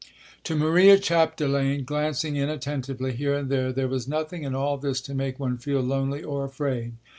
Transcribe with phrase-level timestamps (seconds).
[0.45, 5.13] To Maria Chapdelaine, glancing inattentively here and there, there was nothing in all this to
[5.13, 6.93] make one feel lonely or afraid.